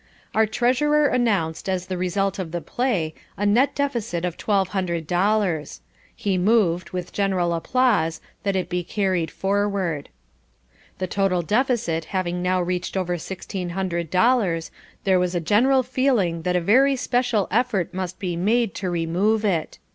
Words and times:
Our 0.33 0.47
treasurer 0.47 1.05
announced, 1.05 1.69
as 1.69 1.85
the 1.85 1.95
result 1.95 2.39
of 2.39 2.51
the 2.51 2.59
play, 2.59 3.13
a 3.37 3.45
net 3.45 3.75
deficit 3.75 4.25
of 4.25 4.35
twelve 4.35 4.69
hundred 4.69 5.05
dollars. 5.05 5.81
He 6.15 6.39
moved, 6.39 6.89
with 6.89 7.13
general 7.13 7.53
applause, 7.53 8.19
that 8.41 8.55
it 8.55 8.67
be 8.67 8.83
carried 8.83 9.29
forward. 9.29 10.09
The 10.97 11.05
total 11.05 11.43
deficit 11.43 12.05
having 12.05 12.41
now 12.41 12.59
reached 12.63 12.97
over 12.97 13.19
sixteen 13.19 13.69
hundred 13.77 14.09
dollars, 14.09 14.71
there 15.03 15.19
was 15.19 15.35
a 15.35 15.39
general 15.39 15.83
feeling 15.83 16.41
that 16.41 16.55
a 16.55 16.61
very 16.61 16.95
special 16.95 17.47
effort 17.51 17.93
must 17.93 18.17
be 18.17 18.35
made 18.35 18.73
to 18.73 18.89
remove 18.89 19.45
it. 19.45 19.77